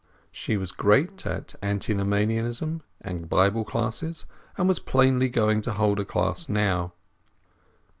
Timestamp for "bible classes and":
3.29-4.67